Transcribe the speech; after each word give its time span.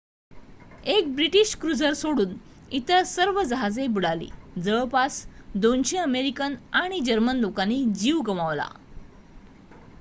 एक 0.83 1.13
British 1.15 1.53
cruiser 1.55 1.93
सोडून 1.93 2.33
इतर 2.71 3.03
सर्व 3.03 3.41
जहाजे 3.43 3.85
बुडाली. 3.87 4.27
जवळपास 4.57 5.23
२०० 5.57 5.97
अमेरिकन 5.97 6.55
आणि 6.73 6.99
जर्मन 6.99 7.35
लोकांनी 7.35 7.83
जीव 7.95 8.21
गमावला 8.21 8.67